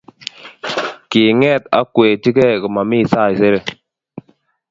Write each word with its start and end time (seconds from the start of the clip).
Kinget 1.11 1.63
akwechikei 1.79 2.61
komomi 2.61 2.99
saisere 3.11 3.59